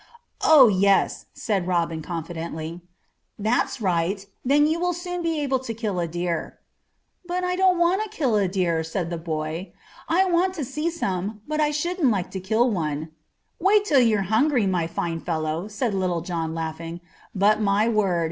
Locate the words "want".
7.77-8.01, 10.25-10.55